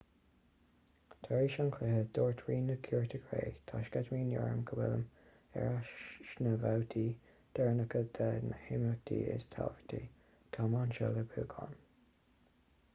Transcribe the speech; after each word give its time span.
tar 1.25 1.41
éis 1.41 1.57
an 1.63 1.67
chluiche 1.73 1.99
dúirt 2.17 2.39
rí 2.47 2.55
na 2.69 2.77
cúirte 2.87 3.19
cré 3.25 3.41
tá 3.71 3.81
sceitimíní 3.89 4.39
orm 4.45 4.63
go 4.71 4.79
bhfuilim 4.79 5.03
ar 5.61 5.67
ais 5.73 5.91
sna 6.31 6.55
babhtaí 6.65 7.05
deireanacha 7.59 8.03
de 8.19 8.31
na 8.49 8.59
himeachtaí 8.71 9.21
is 9.37 9.47
tábhachtaí 9.57 10.03
táim 10.57 10.79
anseo 10.83 11.15
le 11.21 11.27
buachan 11.37 11.77